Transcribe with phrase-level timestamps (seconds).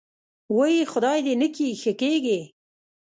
[0.57, 2.39] وۍ خدای دې نکي ښه کېږې.